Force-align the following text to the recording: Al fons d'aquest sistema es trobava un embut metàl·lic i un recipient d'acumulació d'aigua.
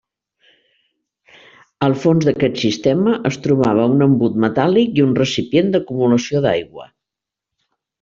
Al 1.89 1.93
fons 2.07 2.25
d'aquest 2.31 2.57
sistema 2.63 3.15
es 3.33 3.39
trobava 3.45 3.87
un 3.93 4.05
embut 4.09 4.43
metàl·lic 4.49 5.01
i 5.01 5.09
un 5.09 5.17
recipient 5.25 5.75
d'acumulació 5.77 6.47
d'aigua. 6.51 6.95